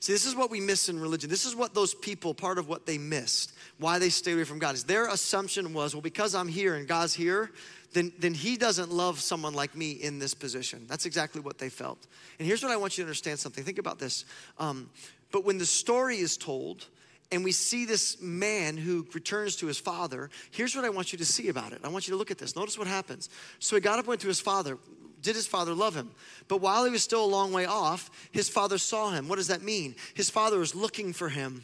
[0.00, 1.30] See, this is what we miss in religion.
[1.30, 4.58] This is what those people, part of what they missed, why they stay away from
[4.58, 7.50] God, is their assumption was, well, because I'm here and God's here,
[7.92, 10.86] then, then he doesn't love someone like me in this position.
[10.88, 12.06] That's exactly what they felt.
[12.38, 13.64] And here's what I want you to understand something.
[13.64, 14.24] Think about this.
[14.58, 14.90] Um,
[15.30, 16.86] but when the story is told,
[17.32, 21.18] and we see this man who returns to his father, here's what I want you
[21.18, 21.80] to see about it.
[21.84, 22.54] I want you to look at this.
[22.54, 23.28] Notice what happens.
[23.58, 24.78] So he got up, went to his father.
[25.22, 26.10] Did his father love him?
[26.46, 29.28] But while he was still a long way off, his father saw him.
[29.28, 29.96] What does that mean?
[30.14, 31.62] His father was looking for him,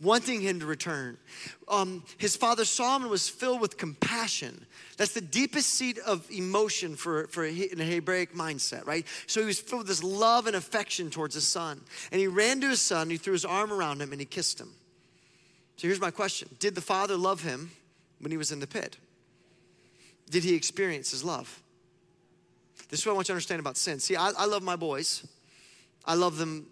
[0.00, 1.16] wanting him to return.
[1.66, 4.66] Um, his father saw him and was filled with compassion.
[4.96, 9.06] That's the deepest seat of emotion for, for a, in a Hebraic mindset, right?
[9.26, 11.80] So he was filled with this love and affection towards his son.
[12.12, 14.60] And he ran to his son, he threw his arm around him, and he kissed
[14.60, 14.72] him.
[15.76, 17.70] So here's my question Did the father love him
[18.20, 18.98] when he was in the pit?
[20.28, 21.62] Did he experience his love?
[22.90, 24.00] This is what I want you to understand about sin.
[24.00, 25.26] See, I, I love my boys.
[26.04, 26.66] I love them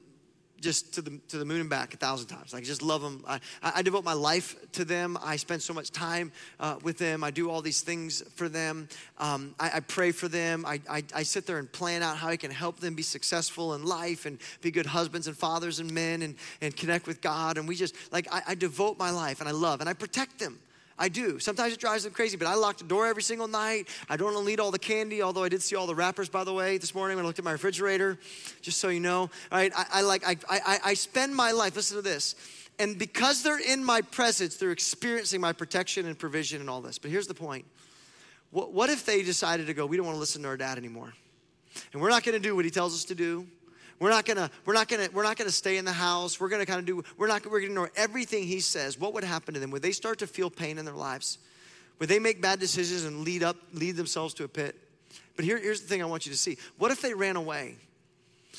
[0.61, 2.53] just to the, to the moon and back a thousand times.
[2.53, 3.25] I just love them.
[3.29, 5.17] I, I devote my life to them.
[5.23, 7.23] I spend so much time uh, with them.
[7.23, 8.89] I do all these things for them.
[9.19, 10.65] Um, I, I, pray for them.
[10.67, 13.75] I, I, I, sit there and plan out how I can help them be successful
[13.75, 17.57] in life and be good husbands and fathers and men and, and connect with God.
[17.57, 20.41] And we just, like, I, I devote my life and I love and I protect
[20.41, 20.59] them.
[20.99, 21.39] I do.
[21.39, 23.89] Sometimes it drives them crazy, but I lock the door every single night.
[24.09, 26.29] I don't want to eat all the candy, although I did see all the wrappers,
[26.29, 28.19] by the way, this morning when I looked at my refrigerator,
[28.63, 29.21] just so you know.
[29.21, 32.35] All right, I, I like, I, I, I spend my life, listen to this,
[32.79, 36.99] and because they're in my presence, they're experiencing my protection and provision and all this.
[36.99, 37.65] But here's the point
[38.51, 40.79] what, what if they decided to go, we don't want to listen to our dad
[40.79, 41.13] anymore?
[41.93, 43.47] And we're not going to do what he tells us to do.
[44.01, 46.39] We're not gonna, we're not gonna, we're not gonna stay in the house.
[46.39, 48.99] We're gonna kind of do, we're not, we're gonna ignore everything he says.
[48.99, 49.71] What would happen to them?
[49.71, 51.39] Would they start to feel pain in their lives?
[51.99, 54.77] Would they make bad decisions and lead up, lead themselves to a pit?
[55.37, 56.59] But here, here's the thing I want you to see.
[56.79, 57.77] What if they ran away?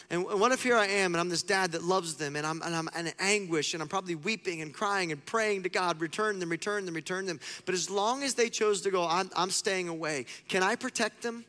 [0.10, 2.62] And what if here I am and I'm this dad that loves them and I'm,
[2.62, 6.40] and I'm in anguish and I'm probably weeping and crying and praying to God, return
[6.40, 7.40] them, return them, return them.
[7.66, 10.26] But as long as they chose to go, I'm, I'm staying away.
[10.48, 11.46] Can I protect them?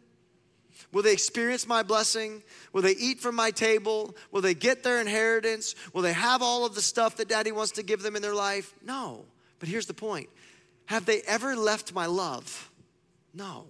[0.93, 2.43] Will they experience my blessing?
[2.73, 4.16] Will they eat from my table?
[4.31, 5.75] Will they get their inheritance?
[5.93, 8.35] Will they have all of the stuff that daddy wants to give them in their
[8.35, 8.75] life?
[8.85, 9.25] No.
[9.59, 10.29] But here's the point
[10.87, 12.71] Have they ever left my love?
[13.35, 13.66] No.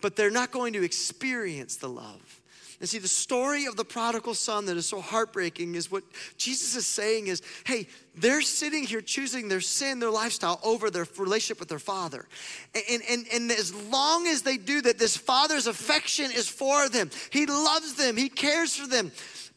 [0.00, 2.40] But they're not going to experience the love.
[2.80, 6.04] And see, the story of the prodigal son that is so heartbreaking is what
[6.36, 11.06] Jesus is saying is, hey, they're sitting here choosing their sin, their lifestyle over their
[11.16, 12.26] relationship with their father.
[12.90, 17.10] And, and, and as long as they do that, this father's affection is for them.
[17.30, 19.10] He loves them, he cares for them,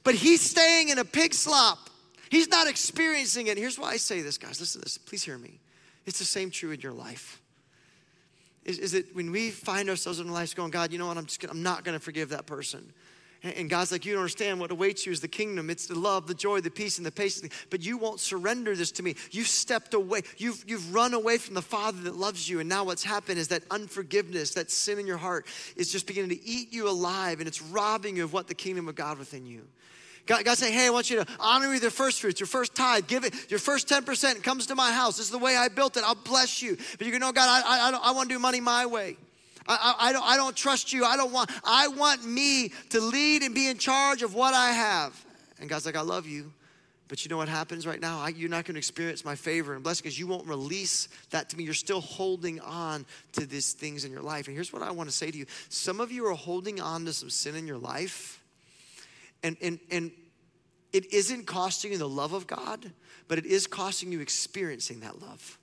[0.03, 1.89] but he's staying in a pig slop.
[2.29, 3.57] He's not experiencing it.
[3.57, 4.59] Here's why I say this, guys.
[4.59, 4.97] Listen to this.
[4.97, 5.59] Please hear me.
[6.05, 7.38] It's the same true in your life.
[8.65, 11.17] Is, is it when we find ourselves in lives going, God, you know what?
[11.17, 12.93] I'm just gonna, I'm not going to forgive that person.
[13.41, 15.69] And God's like, you don't understand what awaits you is the kingdom.
[15.69, 17.53] It's the love, the joy, the peace, and the patience.
[17.69, 19.15] But you won't surrender this to me.
[19.31, 20.23] You've stepped away.
[20.35, 22.59] You've, you've run away from the Father that loves you.
[22.59, 26.31] And now what's happened is that unforgiveness, that sin in your heart, is just beginning
[26.31, 27.39] to eat you alive.
[27.39, 29.65] And it's robbing you of what the kingdom of God within you.
[30.25, 32.47] God, God's saying, hey, I want you to honor me with your first fruits, your
[32.47, 35.17] first tithe, give it, your first 10% comes to my house.
[35.17, 36.03] This is the way I built it.
[36.03, 36.77] I'll bless you.
[36.97, 39.17] But you go, know, God, I, I, I want to do money my way.
[39.67, 41.05] I, I, I, don't, I don't trust you.
[41.05, 44.71] I don't want, I want me to lead and be in charge of what I
[44.71, 45.25] have.
[45.59, 46.51] And God's like, I love you.
[47.09, 48.19] But you know what happens right now?
[48.21, 51.49] I, you're not going to experience my favor and blessing because you won't release that
[51.49, 51.63] to me.
[51.63, 54.47] You're still holding on to these things in your life.
[54.47, 57.05] And here's what I want to say to you some of you are holding on
[57.05, 58.38] to some sin in your life,
[59.43, 60.11] and, and, and
[60.91, 62.91] it isn't costing you the love of God,
[63.27, 65.58] but it is costing you experiencing that love.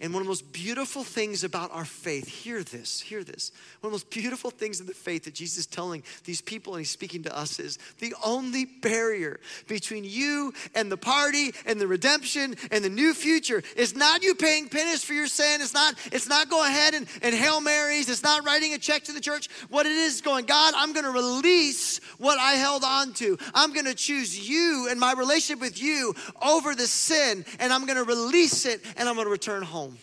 [0.00, 3.52] And one of the most beautiful things about our faith, hear this, hear this.
[3.80, 6.74] One of the most beautiful things in the faith that Jesus is telling these people
[6.74, 11.80] and he's speaking to us is the only barrier between you and the party and
[11.80, 15.60] the redemption and the new future is not you paying penance for your sin.
[15.60, 18.08] It's not, it's not going ahead and, and Hail Marys.
[18.08, 19.48] It's not writing a check to the church.
[19.68, 23.38] What it is going, God, I'm going to release what I held on to.
[23.54, 27.86] I'm going to choose you and my relationship with you over the sin and I'm
[27.86, 29.98] going to release it and I'm going to return home.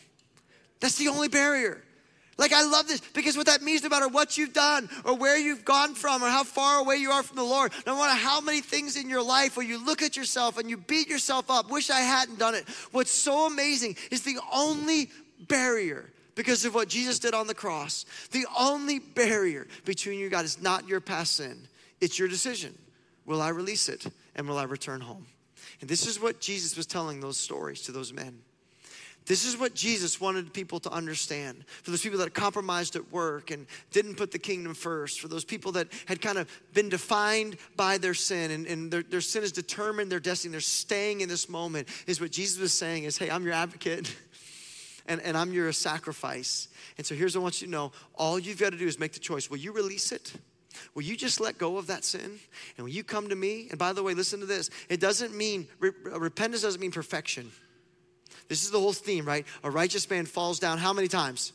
[0.79, 1.81] That's the only barrier.
[2.37, 5.37] Like, I love this because what that means, no matter what you've done or where
[5.37, 8.41] you've gone from or how far away you are from the Lord, no matter how
[8.41, 11.71] many things in your life where you look at yourself and you beat yourself up,
[11.71, 12.67] wish I hadn't done it.
[12.91, 15.09] What's so amazing is the only
[15.47, 18.05] barrier because of what Jesus did on the cross.
[18.31, 21.67] The only barrier between you, God, is not your past sin,
[22.01, 22.77] it's your decision.
[23.25, 25.25] Will I release it and will I return home?
[25.81, 28.41] And this is what Jesus was telling those stories to those men.
[29.25, 31.65] This is what Jesus wanted people to understand.
[31.83, 35.43] For those people that compromised at work and didn't put the kingdom first, for those
[35.43, 39.41] people that had kind of been defined by their sin and, and their, their sin
[39.41, 43.17] has determined their destiny, they're staying in this moment, is what Jesus was saying is,
[43.17, 44.15] hey, I'm your advocate
[45.07, 46.67] and, and I'm your sacrifice.
[46.99, 48.99] And so here's what I want you to know all you've got to do is
[48.99, 49.49] make the choice.
[49.49, 50.33] Will you release it?
[50.93, 52.39] Will you just let go of that sin?
[52.77, 53.67] And will you come to me?
[53.71, 54.69] And by the way, listen to this.
[54.87, 57.51] It doesn't mean, uh, repentance doesn't mean perfection.
[58.47, 59.45] This is the whole theme, right?
[59.63, 61.53] A righteous man falls down how many times?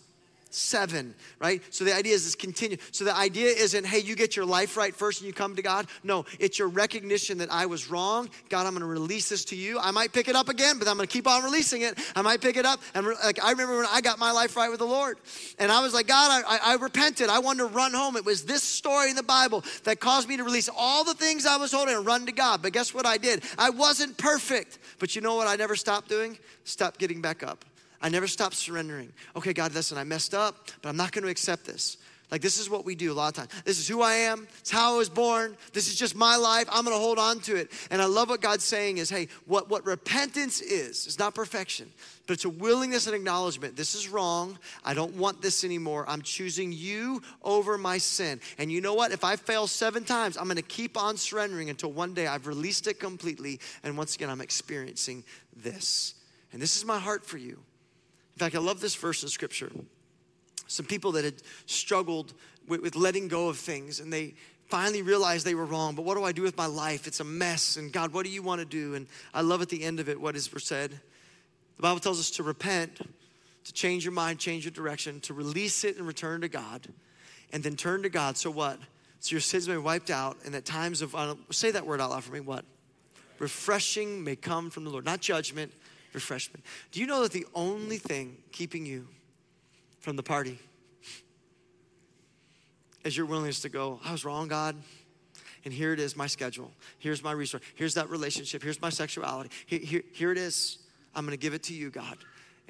[0.51, 1.63] Seven, right?
[1.71, 2.77] So the idea is this continue.
[2.93, 5.63] So the idea isn't, hey, you get your life right first and you come to
[5.63, 5.87] God.
[6.03, 8.29] No, it's your recognition that I was wrong.
[8.49, 9.79] God, I'm going to release this to you.
[9.79, 11.99] I might pick it up again, but I'm going to keep on releasing it.
[12.15, 12.81] I might pick it up.
[12.95, 15.19] And like I remember when I got my life right with the Lord,
[15.59, 17.29] and I was like, God, I, I, I repented.
[17.29, 18.17] I wanted to run home.
[18.17, 21.47] It was this story in the Bible that caused me to release all the things
[21.47, 22.63] I was holding and run to God.
[22.63, 23.43] But guess what I did?
[23.59, 25.47] I wasn't perfect, but you know what?
[25.47, 26.39] I never stopped doing.
[26.65, 27.65] Stop getting back up.
[28.01, 29.13] I never stopped surrendering.
[29.37, 31.99] Okay, God, listen, I messed up, but I'm not going to accept this.
[32.31, 33.63] Like, this is what we do a lot of times.
[33.65, 34.47] This is who I am.
[34.61, 35.57] It's how I was born.
[35.73, 36.69] This is just my life.
[36.71, 37.73] I'm going to hold on to it.
[37.91, 41.91] And I love what God's saying is, hey, what, what repentance is, is not perfection,
[42.29, 43.77] but it's a willingness and acknowledgement.
[43.77, 44.57] This is wrong.
[44.85, 46.05] I don't want this anymore.
[46.07, 48.41] I'm choosing you over my sin.
[48.59, 49.11] And you know what?
[49.11, 52.47] If I fail seven times, I'm going to keep on surrendering until one day I've
[52.47, 53.59] released it completely.
[53.83, 55.25] And once again, I'm experiencing
[55.57, 56.15] this.
[56.53, 57.59] And this is my heart for you.
[58.40, 59.70] In fact, I love this verse in scripture.
[60.66, 62.33] Some people that had struggled
[62.66, 64.33] with, with letting go of things and they
[64.68, 67.07] finally realized they were wrong, but what do I do with my life?
[67.07, 67.76] It's a mess.
[67.76, 68.94] And God, what do you want to do?
[68.94, 70.92] And I love at the end of it what is said.
[71.76, 73.00] The Bible tells us to repent,
[73.64, 76.88] to change your mind, change your direction, to release it and return to God,
[77.53, 78.38] and then turn to God.
[78.38, 78.79] So what?
[79.18, 82.00] So your sins may be wiped out, and at times of, uh, say that word
[82.00, 82.64] out loud for me, what?
[83.38, 85.05] Refreshing may come from the Lord.
[85.05, 85.72] Not judgment,
[86.12, 86.64] refreshment.
[86.90, 89.07] Do you know that the only thing keeping you
[90.01, 90.59] from the party
[93.05, 94.77] is your willingness to go, I was wrong, God.
[95.64, 96.70] And here it is, my schedule.
[96.99, 97.62] Here's my resource.
[97.75, 98.62] Here's that relationship.
[98.62, 99.51] Here's my sexuality.
[99.66, 100.79] Here, here, here it is.
[101.14, 102.16] I'm going to give it to you, God.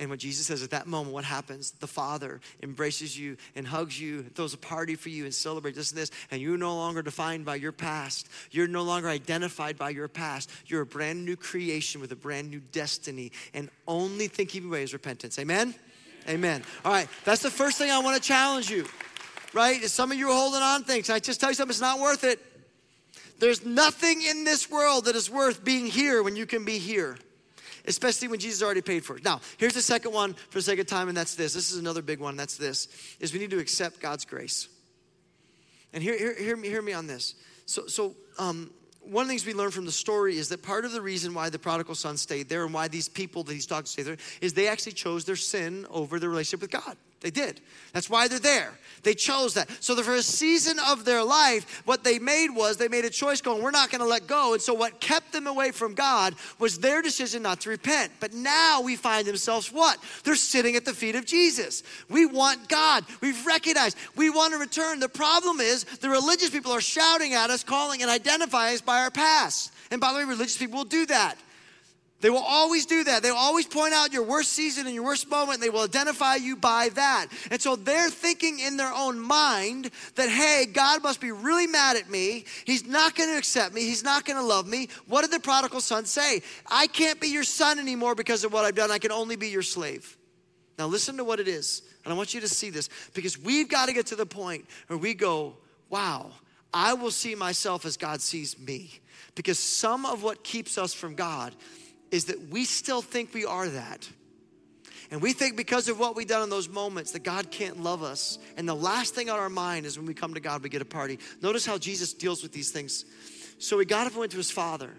[0.01, 1.73] And what Jesus says at that moment, what happens?
[1.73, 5.77] The Father embraces you and hugs you, and throws a party for you and celebrates
[5.77, 6.11] this and this.
[6.31, 8.27] And you're no longer defined by your past.
[8.51, 10.51] You're no longer identified by your past.
[10.67, 13.31] You're a brand new creation with a brand new destiny.
[13.53, 15.39] And only thinking away is repentance.
[15.39, 15.75] Amen?
[16.27, 16.65] Amen.
[16.83, 18.87] All right, that's the first thing I want to challenge you,
[19.53, 19.83] right?
[19.83, 21.11] Is some of you are holding on things.
[21.11, 22.39] I just tell you something, it's not worth it.
[23.39, 27.19] There's nothing in this world that is worth being here when you can be here
[27.87, 29.25] especially when Jesus already paid for it.
[29.25, 31.55] Now, here's the second one for the of time, and that's this.
[31.55, 32.89] This is another big one, that's this,
[33.21, 34.69] is we need to accept God's grace.
[35.93, 37.35] And hear, hear, hear, me, hear me on this.
[37.67, 40.85] So, so um, one of the things we learn from the story is that part
[40.85, 43.67] of the reason why the prodigal son stayed there and why these people that he's
[43.67, 46.97] talking to stay there is they actually chose their sin over their relationship with God.
[47.21, 47.61] They did.
[47.93, 48.73] That's why they're there.
[49.03, 49.71] They chose that.
[49.81, 53.41] So for a season of their life, what they made was they made a choice
[53.41, 54.53] going, we're not going to let go.
[54.53, 58.13] And so what kept them away from God was their decision not to repent.
[58.21, 59.99] But now we find themselves what?
[60.25, 61.83] They're sitting at the feet of Jesus.
[62.09, 63.05] We want God.
[63.21, 65.01] We've recognized we want to return.
[65.01, 69.03] The problem is the religious people are shouting at us, calling and identifying us by
[69.03, 69.73] our past.
[69.91, 71.37] And by the way, religious people will do that.
[72.21, 73.23] They will always do that.
[73.23, 75.85] They will always point out your worst season and your worst moment, and they will
[75.85, 77.27] identify you by that.
[77.51, 81.97] And so they're thinking in their own mind that, hey, God must be really mad
[81.97, 82.45] at me.
[82.67, 83.83] He's not going to accept me.
[83.83, 84.89] He's not going to love me.
[85.07, 86.43] What did the prodigal son say?
[86.71, 88.91] I can't be your son anymore because of what I've done.
[88.91, 90.19] I can only be your slave.
[90.79, 91.83] Now, listen to what it is.
[92.05, 94.67] And I want you to see this because we've got to get to the point
[94.89, 95.57] where we go,
[95.89, 96.31] wow,
[96.73, 99.01] I will see myself as God sees me.
[99.35, 101.55] Because some of what keeps us from God
[102.11, 104.09] is that we still think we are that.
[105.11, 108.03] And we think because of what we've done in those moments that God can't love
[108.03, 108.39] us.
[108.57, 110.83] And the last thing on our mind is when we come to God, we get
[110.83, 111.19] a party.
[111.43, 113.05] Notice how Jesus deals with these things.
[113.59, 114.91] So he got up and went to his father.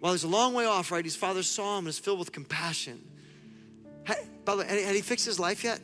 [0.00, 1.04] While he's a long way off, right?
[1.04, 3.02] His father saw him and is filled with compassion.
[4.44, 5.80] By the way, had he fixed his life yet?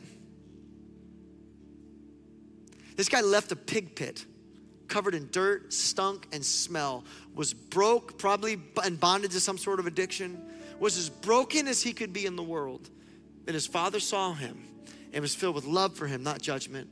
[2.95, 4.23] This guy left a pig pit
[4.87, 9.87] covered in dirt, stunk, and smell, was broke, probably and bonded to some sort of
[9.87, 10.39] addiction
[10.79, 12.89] was as broken as he could be in the world.
[13.47, 14.63] And his father saw him
[15.11, 16.89] and was filled with love for him, not judgment.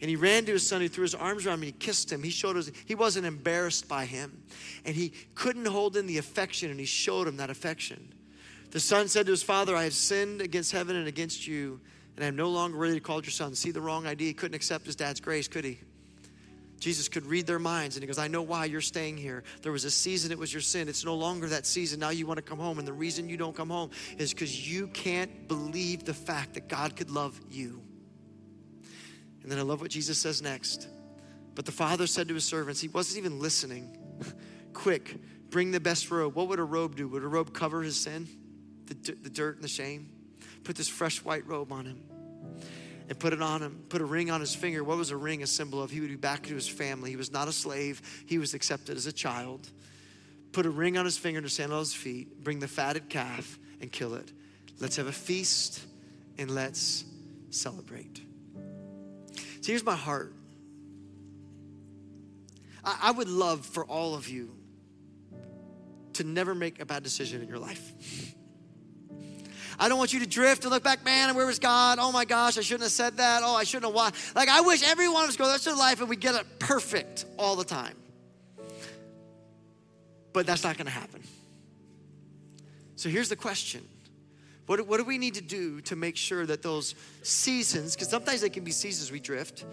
[0.00, 2.22] And he ran to his son, he threw his arms around him, he kissed him.
[2.22, 4.42] He showed us, he wasn't embarrassed by him.
[4.86, 8.14] And he couldn't hold in the affection, and he showed him that affection.
[8.70, 11.80] The son said to his father, I have sinned against heaven and against you,
[12.16, 13.54] and I am no longer worthy to call your son.
[13.54, 14.28] See the wrong idea.
[14.28, 15.80] He couldn't accept his dad's grace, could he?
[16.80, 19.44] Jesus could read their minds and he goes, I know why you're staying here.
[19.60, 20.88] There was a season, it was your sin.
[20.88, 22.00] It's no longer that season.
[22.00, 22.78] Now you want to come home.
[22.78, 26.68] And the reason you don't come home is because you can't believe the fact that
[26.68, 27.82] God could love you.
[29.42, 30.88] And then I love what Jesus says next.
[31.54, 33.98] But the father said to his servants, he wasn't even listening.
[34.72, 35.16] Quick,
[35.50, 36.34] bring the best robe.
[36.34, 37.08] What would a robe do?
[37.08, 38.26] Would a robe cover his sin?
[38.86, 40.08] The, the dirt and the shame?
[40.64, 42.09] Put this fresh white robe on him
[43.10, 44.84] and put it on him, put a ring on his finger.
[44.84, 45.90] What was a ring a symbol of?
[45.90, 47.10] He would be back to his family.
[47.10, 49.68] He was not a slave, he was accepted as a child.
[50.52, 53.08] Put a ring on his finger and a sandal on his feet, bring the fatted
[53.08, 54.32] calf and kill it.
[54.78, 55.84] Let's have a feast
[56.38, 57.04] and let's
[57.50, 58.20] celebrate.
[59.60, 60.32] So here's my heart.
[62.84, 64.54] I, I would love for all of you
[66.14, 68.34] to never make a bad decision in your life.
[69.80, 71.98] I don't want you to drift and look back, man, and where was God?
[71.98, 73.40] Oh my gosh, I shouldn't have said that.
[73.42, 74.10] Oh, I shouldn't have why.
[74.38, 76.58] Like, I wish every one of us go the rest life and we get it
[76.58, 77.96] perfect all the time.
[80.34, 81.22] But that's not gonna happen.
[82.96, 83.88] So here's the question.
[84.66, 88.42] What, what do we need to do to make sure that those seasons, because sometimes
[88.42, 89.64] they can be seasons we drift,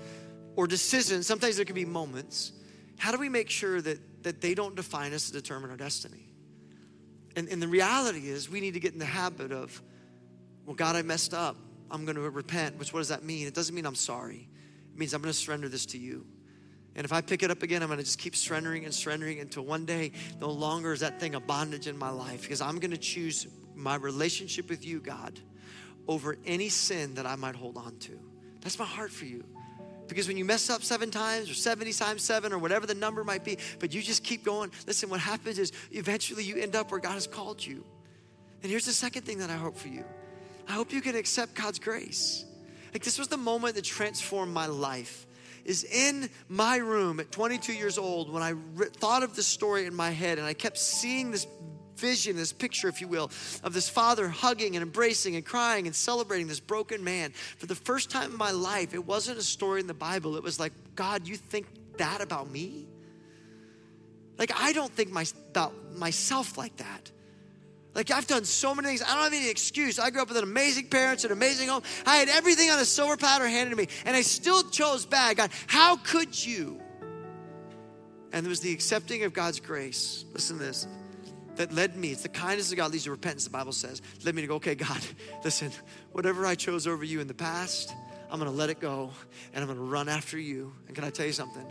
[0.55, 2.53] or decisions, sometimes there can be moments.
[2.97, 6.29] How do we make sure that, that they don't define us to determine our destiny?
[7.35, 9.81] And, and the reality is, we need to get in the habit of
[10.67, 11.55] well, God, I messed up.
[11.89, 13.47] I'm going to repent, which what does that mean?
[13.47, 14.49] It doesn't mean I'm sorry.
[14.93, 16.25] It means I'm going to surrender this to you.
[16.93, 19.39] And if I pick it up again, I'm going to just keep surrendering and surrendering
[19.39, 20.11] until one day,
[20.41, 23.47] no longer is that thing a bondage in my life because I'm going to choose
[23.75, 25.39] my relationship with you, God,
[26.07, 28.19] over any sin that I might hold on to.
[28.59, 29.45] That's my heart for you.
[30.09, 33.23] Because when you mess up seven times or 70 times seven or whatever the number
[33.23, 36.91] might be, but you just keep going, listen, what happens is eventually you end up
[36.91, 37.85] where God has called you.
[38.63, 40.03] And here's the second thing that I hope for you
[40.67, 42.45] I hope you can accept God's grace.
[42.93, 45.25] Like this was the moment that transformed my life.
[45.65, 49.85] Is in my room at 22 years old when I re- thought of this story
[49.85, 51.45] in my head and I kept seeing this
[51.97, 53.31] vision, this picture, if you will,
[53.63, 57.31] of this father hugging and embracing and crying and celebrating this broken man.
[57.57, 60.37] For the first time in my life, it wasn't a story in the Bible.
[60.37, 62.87] It was like, God, you think that about me?
[64.37, 67.11] Like, I don't think my, about myself like that.
[67.97, 69.01] Like I've done so many things.
[69.01, 69.97] I don't have any excuse.
[69.97, 71.81] I grew up with an amazing parents, an amazing home.
[72.05, 75.37] I had everything on a silver platter handed to me, and I still chose bad.
[75.37, 76.79] God, how could you?
[78.31, 80.25] And it was the accepting of God's grace.
[80.31, 80.87] Listen to this.
[81.55, 84.03] That led me, it's the kindness of God leads to repentance, the Bible says.
[84.23, 85.01] Led me to go, okay, God,
[85.43, 85.71] listen,
[86.11, 87.95] whatever I chose over you in the past,
[88.29, 89.09] I'm gonna let it go
[89.53, 90.71] and I'm gonna run after you.
[90.85, 91.65] And can I tell you something?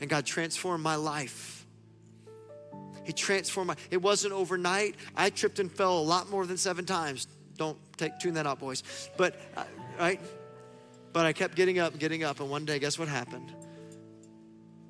[0.00, 1.57] And God transformed my life
[3.08, 4.94] he transformed my, it wasn't overnight.
[5.16, 7.26] I tripped and fell a lot more than seven times.
[7.56, 8.82] Don't take, tune that out, boys.
[9.16, 9.64] But, uh,
[9.98, 10.20] right?
[11.14, 13.50] But I kept getting up, getting up, and one day, guess what happened?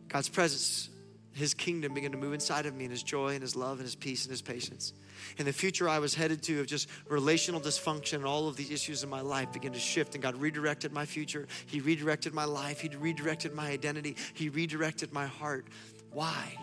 [0.08, 0.88] God's presence,
[1.32, 3.82] His kingdom began to move inside of me, and His joy, and His love, and
[3.82, 4.94] His peace, and His patience.
[5.38, 8.72] And the future I was headed to of just relational dysfunction and all of these
[8.72, 11.46] issues in my life began to shift, and God redirected my future.
[11.66, 12.80] He redirected my life.
[12.80, 14.16] He redirected my identity.
[14.34, 15.68] He redirected my heart.
[16.10, 16.56] Why?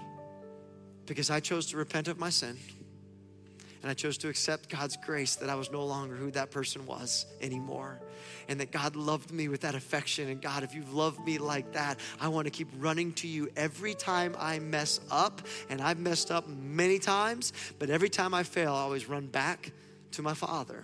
[1.06, 2.58] Because I chose to repent of my sin
[3.86, 6.88] and I chose to accept God's grace that I was no longer who that person
[6.88, 8.00] was anymore.
[8.48, 10.28] And that God loved me with that affection.
[10.28, 13.48] And God, if you've loved me like that, I want to keep running to you
[13.56, 15.44] every time I mess up.
[15.70, 19.72] And I've messed up many times, but every time I fail, I always run back
[20.14, 20.84] to my Father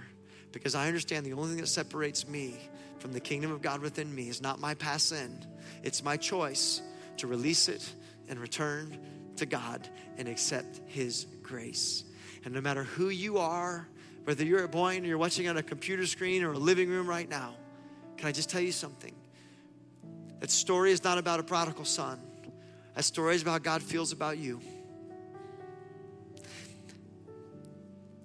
[0.51, 2.55] because I understand the only thing that separates me
[2.99, 5.43] from the kingdom of God within me is not my past sin,
[5.81, 6.83] it's my choice
[7.17, 7.95] to release it
[8.29, 8.99] and return
[9.37, 12.03] to God and accept His grace.
[12.43, 13.87] And no matter who you are,
[14.23, 17.07] whether you're at Boyne or you're watching on a computer screen or a living room
[17.07, 17.55] right now,
[18.17, 19.15] can I just tell you something?
[20.39, 22.19] That story is not about a prodigal son.
[22.95, 24.59] That story is about how God feels about you.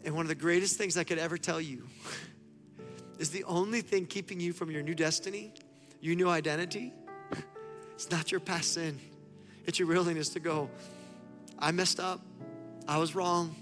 [0.05, 1.87] And one of the greatest things I could ever tell you
[3.19, 5.53] is the only thing keeping you from your new destiny,
[6.01, 6.93] your new identity,
[7.95, 8.99] it's not your past sin.
[9.67, 10.71] It's your willingness to go,
[11.59, 12.21] I messed up.
[12.89, 13.55] I was wrong.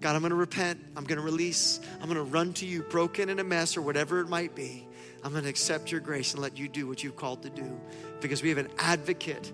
[0.00, 0.80] God, I'm to repent.
[0.96, 1.80] I'm to release.
[2.00, 4.86] I'm to run to you broken in a mess or whatever it might be.
[5.24, 7.80] I'm to accept your grace and let you do what you've called to do
[8.20, 9.52] because we have an advocate,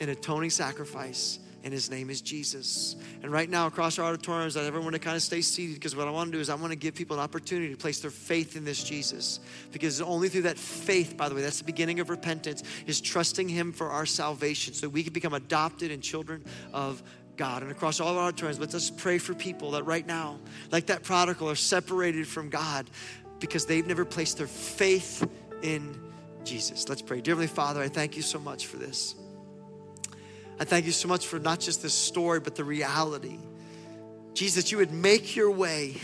[0.00, 2.96] an atoning sacrifice and his name is Jesus.
[3.22, 5.94] And right now, across our auditoriums, I everyone want to kind of stay seated because
[5.94, 8.00] what I want to do is I want to give people an opportunity to place
[8.00, 9.40] their faith in this Jesus.
[9.70, 13.48] Because only through that faith, by the way, that's the beginning of repentance, is trusting
[13.48, 17.02] him for our salvation so we can become adopted and children of
[17.36, 17.62] God.
[17.62, 20.38] And across all our auditoriums, let's just pray for people that right now,
[20.70, 22.90] like that prodigal, are separated from God
[23.38, 25.28] because they've never placed their faith
[25.62, 25.98] in
[26.44, 26.88] Jesus.
[26.88, 27.20] Let's pray.
[27.20, 29.14] Dear Heavenly Father, I thank you so much for this.
[30.62, 33.36] I thank you so much for not just this story, but the reality.
[34.32, 35.96] Jesus, you would make your way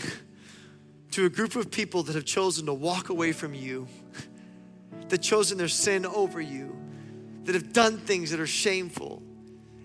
[1.11, 3.87] to a group of people that have chosen to walk away from you,
[5.07, 6.75] that chosen their sin over you,
[7.45, 9.23] that have done things that are shameful,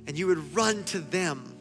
[0.08, 1.56] and you would run to them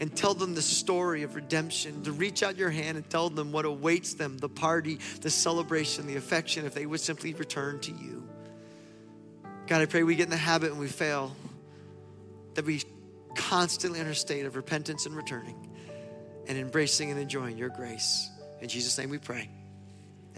[0.00, 3.52] and tell them the story of redemption, to reach out your hand and tell them
[3.52, 7.92] what awaits them the party, the celebration, the affection, if they would simply return to
[7.92, 8.26] you.
[9.66, 11.36] God, I pray we get in the habit and we fail,
[12.54, 12.82] that we
[13.36, 15.68] constantly in a state of repentance and returning
[16.48, 18.30] and embracing and enjoying your grace.
[18.60, 19.48] In Jesus' name we pray.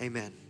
[0.00, 0.41] Amen.